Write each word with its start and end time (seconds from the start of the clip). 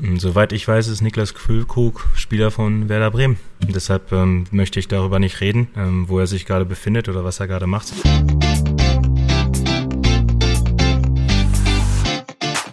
Hm, 0.00 0.18
soweit 0.20 0.52
ich 0.52 0.66
weiß, 0.66 0.86
ist 0.88 1.00
Niklas 1.00 1.32
Füllkrug 1.32 2.08
Spieler 2.14 2.50
von 2.50 2.88
Werder 2.88 3.10
Bremen. 3.10 3.36
Deshalb 3.60 4.12
ähm, 4.12 4.44
möchte 4.52 4.78
ich 4.78 4.86
darüber 4.86 5.18
nicht 5.18 5.40
reden, 5.40 5.68
ähm, 5.76 6.08
wo 6.08 6.20
er 6.20 6.26
sich 6.26 6.46
gerade 6.46 6.64
befindet 6.64 7.08
oder 7.08 7.24
was 7.24 7.40
er 7.40 7.48
gerade 7.48 7.66
macht. 7.66 7.92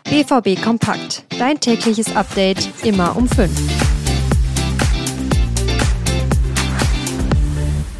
BVB 0.03 0.61
Kompakt. 0.63 1.25
Dein 1.39 1.59
tägliches 1.59 2.15
Update 2.15 2.69
immer 2.83 3.17
um 3.17 3.27
5. 3.27 3.84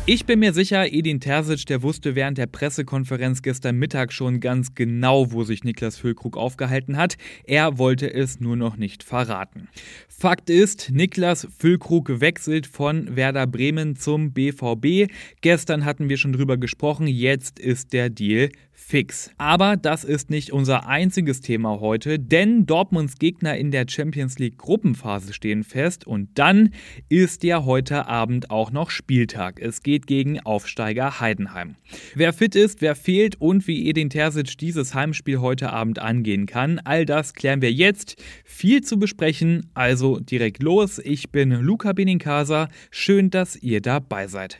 Ich 0.08 0.28
bin 0.28 0.38
mir 0.38 0.54
sicher, 0.54 0.94
Edin 0.94 1.20
Terzic, 1.20 1.66
der 1.66 1.82
wusste 1.82 2.14
während 2.14 2.38
der 2.38 2.46
Pressekonferenz 2.46 3.42
gestern 3.42 3.78
Mittag 3.78 4.14
schon 4.14 4.40
ganz 4.40 4.76
genau, 4.76 5.32
wo 5.32 5.44
sich 5.44 5.64
Niklas 5.64 5.98
Füllkrug 5.98 6.38
aufgehalten 6.38 6.96
hat. 6.96 7.18
Er 7.46 7.80
wollte 7.80 8.14
es 8.14 8.40
nur 8.40 8.55
noch 8.55 8.78
nicht 8.78 9.02
verraten. 9.02 9.68
Fakt 10.08 10.52
ist, 10.52 10.91
Niklas 10.91 11.48
Füllkrug 11.58 12.22
wechselt 12.22 12.68
von 12.68 13.16
Werder 13.16 13.48
Bremen 13.48 13.95
zum 13.95 14.31
BVB. 14.31 15.12
Gestern 15.41 15.86
hatten 15.86 16.08
wir 16.08 16.17
schon 16.17 16.34
drüber 16.34 16.58
gesprochen, 16.58 17.08
jetzt 17.08 17.58
ist 17.58 17.92
der 17.92 18.12
Deal 18.12 18.52
fix. 18.76 19.32
Aber 19.38 19.78
das 19.78 20.04
ist 20.04 20.30
nicht 20.30 20.52
unser 20.52 20.88
einziges 20.88 21.42
Thema 21.42 21.80
heute, 21.80 22.20
denn 22.20 22.66
Dortmunds 22.66 23.18
Gegner 23.18 23.58
in 23.58 23.72
der 23.72 23.86
Champions 23.90 24.38
League 24.38 24.58
Gruppenphase 24.58 25.34
stehen 25.34 25.64
fest 25.64 26.06
und 26.06 26.30
dann 26.36 26.72
ist 27.10 27.44
ja 27.44 27.66
heute 27.66 28.08
Abend 28.08 28.52
auch 28.52 28.72
noch 28.72 28.92
Spieltag. 28.92 29.60
Es 29.60 29.82
geht 29.82 30.06
gegen 30.06 30.40
Aufsteiger 30.42 31.20
Heidenheim. 31.20 31.76
Wer 32.14 32.34
fit 32.34 32.56
ist, 32.56 32.82
wer 32.82 32.96
fehlt 32.96 33.42
und 33.42 33.68
wie 33.68 33.90
Edin 33.90 34.10
Terzic 34.10 34.58
dieses 34.58 34.94
Heimspiel 34.94 35.40
heute 35.40 35.72
Abend 35.72 36.00
angehen 36.00 36.46
kann, 36.46 36.80
all 36.84 37.06
das 37.06 37.34
klären 37.34 37.62
wir 37.62 37.72
jetzt. 37.72 38.22
Viel 38.44 38.82
zu 38.82 39.00
besprechen, 39.00 39.70
also 39.73 40.20
direkt 40.20 40.62
los. 40.62 41.00
Ich 41.00 41.32
bin 41.32 41.52
Luca 41.52 41.94
Benincasa. 41.94 42.68
Schön, 42.92 43.30
dass 43.30 43.56
ihr 43.56 43.82
dabei 43.82 44.28
seid. 44.28 44.60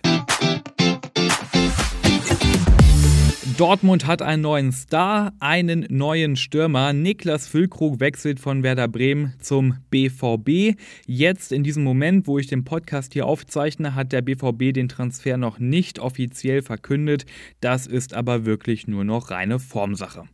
Dortmund 3.58 4.06
hat 4.06 4.22
einen 4.22 4.42
neuen 4.42 4.74
Star, 4.74 5.32
einen 5.40 5.86
neuen 5.90 6.36
Stürmer. 6.36 6.92
Niklas 6.92 7.48
Füllkrug 7.48 8.02
wechselt 8.02 8.42
von 8.42 8.64
Werder 8.64 8.90
Bremen 8.90 9.34
zum 9.40 9.78
BVB. 9.92 10.78
Jetzt 11.06 11.54
in 11.54 11.64
diesem 11.64 11.82
Moment, 11.86 12.28
wo 12.28 12.38
ich 12.38 12.48
den 12.48 12.66
Podcast 12.66 13.14
hier 13.14 13.26
aufzeichne, 13.26 13.96
hat 13.96 14.12
der 14.12 14.22
BVB 14.22 14.74
den 14.74 14.90
Transfer 14.90 15.38
noch 15.38 15.58
nicht 15.58 16.00
offiziell 16.00 16.64
verkündet. 16.64 17.26
Das 17.62 17.88
ist 17.88 18.14
aber 18.14 18.44
wirklich 18.44 18.90
nur 18.90 19.06
noch 19.06 19.32
reine 19.32 19.60
Formsache. 19.60 20.26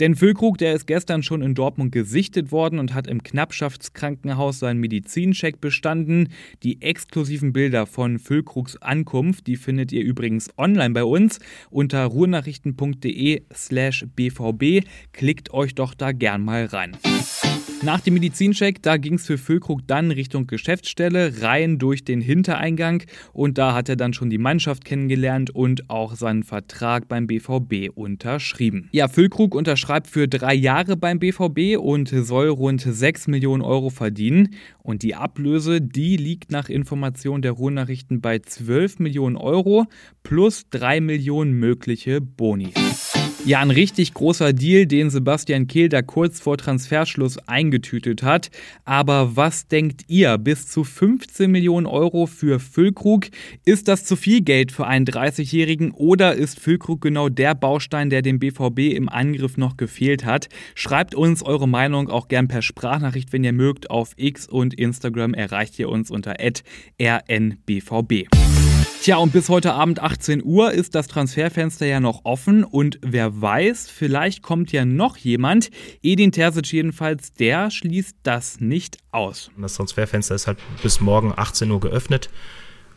Denn 0.00 0.16
Füllkrug, 0.16 0.58
der 0.58 0.74
ist 0.74 0.88
gestern 0.88 1.22
schon 1.22 1.42
in 1.42 1.54
Dortmund 1.54 1.92
gesichtet 1.92 2.50
worden 2.50 2.80
und 2.80 2.94
hat 2.94 3.06
im 3.06 3.22
Knappschaftskrankenhaus 3.22 4.58
seinen 4.58 4.80
Medizincheck 4.80 5.60
bestanden. 5.60 6.30
Die 6.64 6.82
exklusiven 6.82 7.52
Bilder 7.52 7.86
von 7.86 8.18
Füllkrugs 8.18 8.76
Ankunft, 8.82 9.46
die 9.46 9.56
findet 9.56 9.92
ihr 9.92 10.02
übrigens 10.02 10.50
online 10.58 10.92
bei 10.92 11.04
uns 11.04 11.38
unter 11.70 12.04
Ruhrnachrichten 12.04 12.55
nachrichten.de 12.64 13.42
slash 13.52 14.06
bvb. 14.14 14.84
Klickt 15.12 15.52
euch 15.52 15.74
doch 15.74 15.94
da 15.94 16.12
gern 16.12 16.42
mal 16.42 16.66
rein. 16.66 16.96
Nach 17.86 18.00
dem 18.00 18.14
Medizincheck, 18.14 18.82
da 18.82 18.96
ging 18.96 19.14
es 19.14 19.26
für 19.26 19.38
Füllkrug 19.38 19.86
dann 19.86 20.10
Richtung 20.10 20.48
Geschäftsstelle, 20.48 21.40
rein 21.42 21.78
durch 21.78 22.02
den 22.02 22.20
Hintereingang 22.20 23.04
und 23.32 23.58
da 23.58 23.74
hat 23.76 23.88
er 23.88 23.94
dann 23.94 24.12
schon 24.12 24.28
die 24.28 24.38
Mannschaft 24.38 24.84
kennengelernt 24.84 25.54
und 25.54 25.88
auch 25.88 26.16
seinen 26.16 26.42
Vertrag 26.42 27.06
beim 27.06 27.28
BVB 27.28 27.90
unterschrieben. 27.94 28.88
Ja, 28.90 29.06
Füllkrug 29.06 29.54
unterschreibt 29.54 30.08
für 30.08 30.26
drei 30.26 30.52
Jahre 30.52 30.96
beim 30.96 31.20
BVB 31.20 31.78
und 31.78 32.08
soll 32.08 32.48
rund 32.48 32.80
6 32.80 33.28
Millionen 33.28 33.62
Euro 33.62 33.90
verdienen 33.90 34.56
und 34.82 35.04
die 35.04 35.14
Ablöse, 35.14 35.80
die 35.80 36.16
liegt 36.16 36.50
nach 36.50 36.68
Information 36.68 37.40
der 37.40 37.52
Ruhrnachrichten 37.52 38.20
bei 38.20 38.40
12 38.40 38.98
Millionen 38.98 39.36
Euro 39.36 39.84
plus 40.24 40.68
3 40.70 41.00
Millionen 41.00 41.52
mögliche 41.52 42.20
Boni. 42.20 42.72
Ja, 43.46 43.60
ein 43.60 43.70
richtig 43.70 44.12
großer 44.12 44.52
Deal, 44.52 44.86
den 44.86 45.08
Sebastian 45.08 45.68
Kehl 45.68 45.88
da 45.88 46.02
kurz 46.02 46.40
vor 46.40 46.58
Transferschluss 46.58 47.38
eingetütet 47.46 48.24
hat. 48.24 48.50
Aber 48.84 49.36
was 49.36 49.68
denkt 49.68 50.02
ihr? 50.08 50.36
Bis 50.36 50.66
zu 50.66 50.82
15 50.82 51.48
Millionen 51.48 51.86
Euro 51.86 52.26
für 52.26 52.58
Füllkrug? 52.58 53.26
Ist 53.64 53.86
das 53.86 54.04
zu 54.04 54.16
viel 54.16 54.40
Geld 54.40 54.72
für 54.72 54.88
einen 54.88 55.06
30-Jährigen 55.06 55.92
oder 55.92 56.34
ist 56.34 56.58
Füllkrug 56.58 57.00
genau 57.00 57.28
der 57.28 57.54
Baustein, 57.54 58.10
der 58.10 58.22
dem 58.22 58.40
BVB 58.40 58.96
im 58.96 59.08
Angriff 59.08 59.56
noch 59.56 59.76
gefehlt 59.76 60.24
hat? 60.24 60.48
Schreibt 60.74 61.14
uns 61.14 61.44
eure 61.44 61.68
Meinung 61.68 62.10
auch 62.10 62.26
gern 62.26 62.48
per 62.48 62.62
Sprachnachricht, 62.62 63.32
wenn 63.32 63.44
ihr 63.44 63.52
mögt. 63.52 63.90
Auf 63.90 64.10
X 64.16 64.48
und 64.48 64.74
Instagram 64.74 65.34
erreicht 65.34 65.78
ihr 65.78 65.88
uns 65.88 66.10
unter 66.10 66.34
rnbvb. 67.00 68.26
Tja, 69.06 69.18
und 69.18 69.32
bis 69.32 69.48
heute 69.48 69.72
Abend 69.72 70.00
18 70.00 70.42
Uhr 70.44 70.72
ist 70.72 70.96
das 70.96 71.06
Transferfenster 71.06 71.86
ja 71.86 72.00
noch 72.00 72.24
offen 72.24 72.64
und 72.64 72.98
wer 73.02 73.40
weiß, 73.40 73.88
vielleicht 73.88 74.42
kommt 74.42 74.72
ja 74.72 74.84
noch 74.84 75.16
jemand. 75.16 75.70
Edin 76.02 76.32
Terzic 76.32 76.72
jedenfalls, 76.72 77.32
der 77.32 77.70
schließt 77.70 78.16
das 78.24 78.58
nicht 78.58 78.98
aus. 79.12 79.52
Das 79.56 79.74
Transferfenster 79.74 80.34
ist 80.34 80.48
halt 80.48 80.58
bis 80.82 81.00
morgen 81.00 81.32
18 81.36 81.70
Uhr 81.70 81.78
geöffnet 81.78 82.30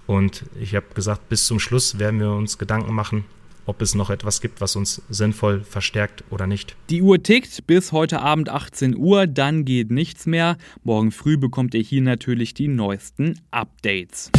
und 0.08 0.46
ich 0.60 0.74
habe 0.74 0.88
gesagt, 0.96 1.30
bis 1.30 1.46
zum 1.46 1.60
Schluss 1.60 2.00
werden 2.00 2.20
wir 2.20 2.32
uns 2.32 2.58
Gedanken 2.58 2.96
machen, 2.96 3.26
ob 3.68 3.80
es 3.80 3.94
noch 3.94 4.10
etwas 4.10 4.42
gibt, 4.42 4.62
was 4.62 4.76
uns 4.76 5.04
sinnvoll 5.12 5.64
verstärkt 5.64 6.24
oder 6.32 6.48
nicht. 6.48 6.76
Die 6.90 7.04
Uhr 7.04 7.22
tickt 7.22 7.68
bis 7.68 7.92
heute 7.92 8.20
Abend 8.22 8.50
18 8.50 8.98
Uhr, 8.98 9.28
dann 9.28 9.64
geht 9.64 9.92
nichts 9.92 10.26
mehr. 10.26 10.58
Morgen 10.82 11.12
früh 11.12 11.38
bekommt 11.38 11.76
ihr 11.76 11.82
hier 11.82 12.02
natürlich 12.02 12.56
die 12.56 12.68
neuesten 12.68 13.40
Updates. 13.52 14.32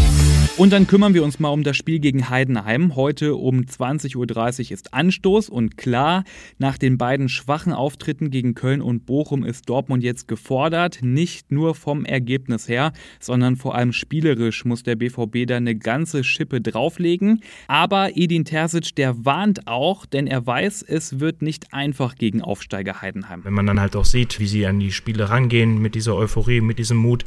Und 0.57 0.75
dann 0.75 0.87
kümmern 0.87 1.15
wir 1.15 1.25
uns 1.25 1.39
mal 1.39 1.49
um 1.49 1.63
das 1.63 1.77
Spiel 1.77 2.01
gegen 2.01 2.29
Heidenheim. 2.29 2.95
Heute 2.95 3.37
um 3.37 3.61
20.30 3.61 4.17
Uhr 4.17 4.73
ist 4.73 4.93
Anstoß 4.93 5.49
und 5.49 5.79
klar, 5.79 6.25
nach 6.59 6.77
den 6.77 6.99
beiden 6.99 7.31
schwachen 7.31 7.73
Auftritten 7.73 8.31
gegen 8.31 8.55
Köln 8.55 8.83
und 8.83 9.07
Bochum 9.07 9.45
ist 9.45 9.71
Dortmund 9.71 10.03
jetzt 10.03 10.29
gefordert. 10.29 10.99
Nicht 11.01 11.51
nur 11.51 11.75
vom 11.75 12.05
Ergebnis 12.05 12.69
her, 12.69 12.93
sondern 13.21 13.57
vor 13.57 13.75
allem 13.75 13.93
spielerisch 13.93 14.67
muss 14.67 14.83
der 14.83 14.97
BVB 14.97 15.47
da 15.47 15.57
eine 15.57 15.77
ganze 15.77 16.25
Schippe 16.25 16.61
drauflegen. 16.61 17.43
Aber 17.67 18.17
Edin 18.17 18.45
Terzic, 18.45 18.95
der 18.97 19.25
warnt 19.25 19.67
auch, 19.67 20.05
denn 20.05 20.27
er 20.27 20.47
weiß, 20.47 20.83
es 20.83 21.21
wird 21.21 21.41
nicht 21.41 21.73
einfach 21.73 22.17
gegen 22.17 22.43
Aufsteiger 22.43 23.01
Heidenheim. 23.01 23.45
Wenn 23.45 23.55
man 23.55 23.67
dann 23.67 23.81
halt 23.81 23.97
auch 23.97 24.05
sieht, 24.05 24.41
wie 24.41 24.47
sie 24.47 24.67
an 24.67 24.79
die 24.79 24.93
Spiele 24.93 25.31
rangehen 25.31 25.81
mit 25.81 25.95
dieser 25.95 26.17
Euphorie, 26.17 26.61
mit 26.61 26.79
diesem 26.79 26.99
Mut, 26.99 27.25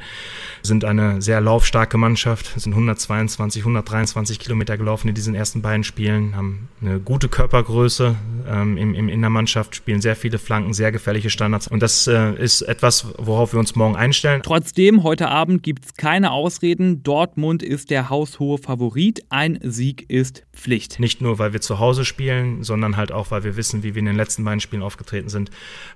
sind 0.62 0.86
eine 0.86 1.22
sehr 1.22 1.42
laufstarke 1.42 1.98
Mannschaft, 1.98 2.60
sind 2.60 2.74
120 2.74 3.13
122, 3.14 3.62
123 3.62 4.40
Kilometer 4.40 4.78
gelaufen 4.78 5.08
in 5.08 5.16
diesen 5.16 5.36
ersten 5.36 5.62
beiden 5.62 5.84
Spielen, 5.84 6.36
haben 6.36 6.68
eine 6.82 7.00
gute 7.00 7.30
Körpergröße 7.30 8.16
ähm, 8.48 8.78
im, 8.78 8.94
im, 8.94 9.10
in 9.10 9.22
der 9.22 9.30
Mannschaft, 9.30 9.76
spielen 9.76 10.02
sehr 10.02 10.16
viele 10.16 10.38
Flanken, 10.38 10.74
sehr 10.74 10.92
gefährliche 10.92 11.30
Standards. 11.30 11.68
Und 11.68 11.82
das 11.82 12.08
äh, 12.08 12.34
ist 12.36 12.62
etwas, 12.62 13.08
worauf 13.18 13.54
wir 13.54 13.60
uns 13.60 13.76
morgen 13.76 13.96
einstellen. 13.96 14.42
Trotzdem, 14.44 15.04
heute 15.04 15.30
Abend 15.30 15.64
gibt 15.64 15.86
es 15.86 15.94
keine 15.94 16.32
Ausreden. 16.32 17.04
Dortmund 17.04 17.64
ist 17.64 17.90
der 17.90 18.10
haushohe 18.10 18.58
Favorit. 18.58 19.24
Ein 19.30 19.60
Sieg 19.62 20.10
ist 20.10 20.44
Pflicht. 20.54 21.00
Nicht 21.00 21.22
nur, 21.22 21.40
weil 21.40 21.54
wir 21.54 21.62
zu 21.62 21.80
Hause 21.80 22.06
spielen, 22.06 22.64
sondern 22.64 22.96
halt 22.96 23.12
auch, 23.12 23.32
weil 23.32 23.44
wir 23.44 23.58
wissen, 23.58 23.84
wie 23.84 23.96
wir 23.96 24.00
in 24.00 24.06
den 24.06 24.16
letzten 24.16 24.44
beiden 24.44 24.60
Spielen 24.60 24.84
aufgetreten 24.84 25.30
sind, 25.30 25.50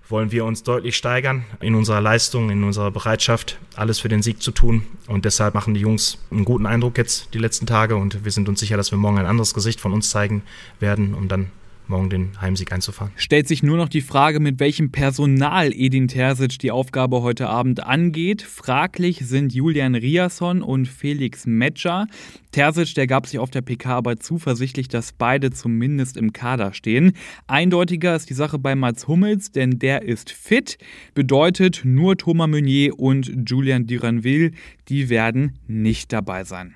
wollen 0.09 0.31
wir 0.31 0.45
uns 0.45 0.63
deutlich 0.63 0.97
steigern 0.97 1.45
in 1.61 1.75
unserer 1.75 2.01
Leistung, 2.01 2.49
in 2.49 2.63
unserer 2.63 2.91
Bereitschaft, 2.91 3.59
alles 3.75 3.99
für 3.99 4.09
den 4.09 4.21
Sieg 4.21 4.41
zu 4.41 4.51
tun. 4.51 4.83
Und 5.07 5.25
deshalb 5.25 5.53
machen 5.53 5.73
die 5.73 5.79
Jungs 5.79 6.17
einen 6.31 6.45
guten 6.45 6.65
Eindruck 6.65 6.95
jetzt 6.97 7.33
die 7.33 7.39
letzten 7.39 7.65
Tage 7.65 7.95
und 7.95 8.25
wir 8.25 8.31
sind 8.31 8.49
uns 8.49 8.59
sicher, 8.59 8.77
dass 8.77 8.91
wir 8.91 8.97
morgen 8.97 9.17
ein 9.17 9.25
anderes 9.25 9.53
Gesicht 9.53 9.79
von 9.79 9.93
uns 9.93 10.09
zeigen 10.09 10.43
werden, 10.79 11.13
um 11.13 11.27
dann 11.27 11.51
morgen 11.89 12.09
den 12.09 12.41
Heimsieg 12.41 12.71
einzufahren. 12.71 13.11
Stellt 13.15 13.47
sich 13.47 13.63
nur 13.63 13.77
noch 13.77 13.89
die 13.89 14.01
Frage, 14.01 14.39
mit 14.39 14.59
welchem 14.59 14.91
Personal 14.91 15.73
Edin 15.73 16.07
Terzic 16.07 16.59
die 16.59 16.71
Aufgabe 16.71 17.21
heute 17.21 17.47
Abend 17.47 17.83
angeht. 17.83 18.41
Fraglich 18.41 19.19
sind 19.25 19.53
Julian 19.53 19.95
Riasson 19.95 20.61
und 20.61 20.87
Felix 20.87 21.45
Metscher. 21.45 22.07
Terzic, 22.51 22.95
der 22.95 23.07
gab 23.07 23.27
sich 23.27 23.39
auf 23.39 23.51
der 23.51 23.61
PK 23.61 23.97
aber 23.97 24.17
zuversichtlich, 24.17 24.87
dass 24.87 25.11
beide 25.11 25.51
zumindest 25.51 26.17
im 26.17 26.33
Kader 26.33 26.73
stehen. 26.73 27.13
Eindeutiger 27.47 28.15
ist 28.15 28.29
die 28.29 28.33
Sache 28.33 28.59
bei 28.59 28.75
Mats 28.75 29.07
Hummels, 29.07 29.51
denn 29.51 29.79
der 29.79 30.03
ist 30.03 30.31
fit. 30.31 30.77
Bedeutet, 31.13 31.81
nur 31.83 32.17
Thomas 32.17 32.49
Meunier 32.49 32.99
und 32.99 33.31
Julian 33.47 33.87
Duranville, 33.87 34.51
die 34.89 35.09
werden 35.09 35.59
nicht 35.67 36.13
dabei 36.13 36.43
sein. 36.43 36.73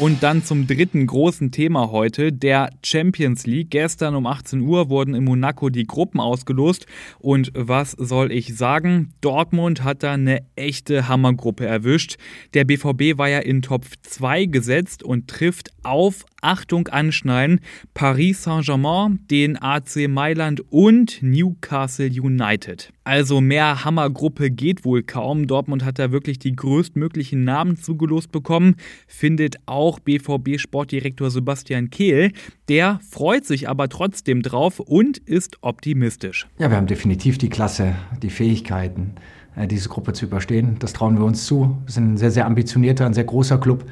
Und 0.00 0.22
dann 0.22 0.42
zum 0.42 0.66
dritten 0.66 1.06
großen 1.06 1.50
Thema 1.50 1.90
heute, 1.90 2.32
der 2.32 2.70
Champions 2.82 3.46
League. 3.46 3.68
Gestern 3.68 4.14
um 4.14 4.26
18 4.26 4.62
Uhr 4.62 4.88
wurden 4.88 5.14
in 5.14 5.24
Monaco 5.24 5.68
die 5.68 5.86
Gruppen 5.86 6.20
ausgelost. 6.20 6.86
Und 7.18 7.52
was 7.54 7.90
soll 7.90 8.32
ich 8.32 8.56
sagen? 8.56 9.12
Dortmund 9.20 9.84
hat 9.84 10.02
da 10.02 10.12
eine 10.12 10.40
echte 10.56 11.06
Hammergruppe 11.06 11.66
erwischt. 11.66 12.16
Der 12.54 12.64
BVB 12.64 13.18
war 13.18 13.28
ja 13.28 13.40
in 13.40 13.60
Top 13.60 13.84
2 14.00 14.46
gesetzt 14.46 15.02
und 15.02 15.28
trifft 15.28 15.70
auf 15.82 16.24
Achtung 16.40 16.88
anschneiden, 16.88 17.60
Paris 17.94 18.42
Saint-Germain, 18.42 19.20
den 19.30 19.60
AC 19.60 20.08
Mailand 20.08 20.62
und 20.70 21.22
Newcastle 21.22 22.08
United. 22.08 22.92
Also 23.04 23.40
mehr 23.40 23.84
Hammergruppe 23.84 24.50
geht 24.50 24.84
wohl 24.84 25.02
kaum. 25.02 25.46
Dortmund 25.46 25.84
hat 25.84 25.98
da 25.98 26.12
wirklich 26.12 26.38
die 26.38 26.54
größtmöglichen 26.54 27.44
Namen 27.44 27.76
zugelost 27.76 28.30
bekommen, 28.30 28.76
findet 29.06 29.56
auch 29.66 29.98
BVB-Sportdirektor 29.98 31.30
Sebastian 31.30 31.90
Kehl. 31.90 32.32
Der 32.68 33.00
freut 33.08 33.46
sich 33.46 33.68
aber 33.68 33.88
trotzdem 33.88 34.42
drauf 34.42 34.80
und 34.80 35.18
ist 35.18 35.58
optimistisch. 35.62 36.46
Ja, 36.58 36.70
wir 36.70 36.76
haben 36.76 36.86
definitiv 36.86 37.38
die 37.38 37.48
Klasse, 37.48 37.96
die 38.22 38.30
Fähigkeiten, 38.30 39.14
äh, 39.56 39.66
diese 39.66 39.88
Gruppe 39.88 40.12
zu 40.12 40.26
überstehen. 40.26 40.76
Das 40.78 40.92
trauen 40.92 41.18
wir 41.18 41.24
uns 41.24 41.46
zu. 41.46 41.78
Wir 41.84 41.92
sind 41.92 42.12
ein 42.12 42.16
sehr, 42.16 42.30
sehr 42.30 42.46
ambitionierter, 42.46 43.06
ein 43.06 43.14
sehr 43.14 43.24
großer 43.24 43.58
Club 43.58 43.84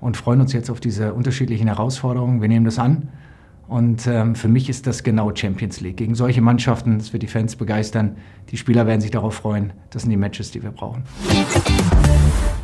und 0.00 0.16
freuen 0.16 0.40
uns 0.40 0.52
jetzt 0.52 0.70
auf 0.70 0.80
diese 0.80 1.14
unterschiedlichen 1.14 1.66
Herausforderungen. 1.66 2.40
Wir 2.40 2.48
nehmen 2.48 2.64
das 2.64 2.78
an. 2.78 3.08
Und 3.68 4.06
ähm, 4.06 4.34
für 4.34 4.48
mich 4.48 4.70
ist 4.70 4.86
das 4.86 5.02
genau 5.02 5.30
Champions 5.34 5.80
League. 5.80 5.98
Gegen 5.98 6.14
solche 6.14 6.40
Mannschaften, 6.40 6.98
das 6.98 7.12
wird 7.12 7.22
die 7.22 7.26
Fans 7.26 7.54
begeistern. 7.54 8.16
Die 8.50 8.56
Spieler 8.56 8.86
werden 8.86 9.02
sich 9.02 9.10
darauf 9.10 9.34
freuen. 9.34 9.74
Das 9.90 10.02
sind 10.02 10.10
die 10.10 10.16
Matches, 10.16 10.50
die 10.50 10.62
wir 10.62 10.70
brauchen. 10.70 11.02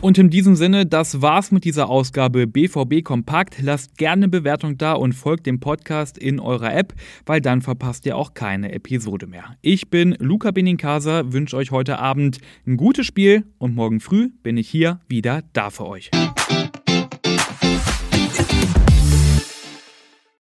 Und 0.00 0.18
in 0.18 0.30
diesem 0.30 0.56
Sinne, 0.56 0.86
das 0.86 1.20
war's 1.20 1.50
mit 1.50 1.64
dieser 1.64 1.90
Ausgabe 1.90 2.46
BVB 2.46 3.02
Kompakt. 3.04 3.60
Lasst 3.60 3.98
gerne 3.98 4.28
Bewertung 4.28 4.78
da 4.78 4.92
und 4.94 5.12
folgt 5.12 5.46
dem 5.46 5.60
Podcast 5.60 6.16
in 6.16 6.40
eurer 6.40 6.74
App, 6.74 6.94
weil 7.26 7.40
dann 7.40 7.60
verpasst 7.60 8.06
ihr 8.06 8.16
auch 8.16 8.32
keine 8.32 8.72
Episode 8.72 9.26
mehr. 9.26 9.56
Ich 9.60 9.90
bin 9.90 10.14
Luca 10.18 10.50
Benincasa, 10.50 11.32
wünsche 11.32 11.56
euch 11.56 11.70
heute 11.70 11.98
Abend 11.98 12.38
ein 12.66 12.76
gutes 12.76 13.06
Spiel 13.06 13.44
und 13.58 13.74
morgen 13.74 14.00
früh 14.00 14.30
bin 14.42 14.56
ich 14.56 14.68
hier 14.68 15.00
wieder 15.08 15.42
da 15.52 15.70
für 15.70 15.86
euch. 15.86 16.10